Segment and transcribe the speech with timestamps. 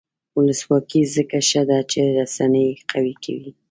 [0.37, 3.51] ولسواکي ځکه ښه ده چې رسنۍ قوي کوي.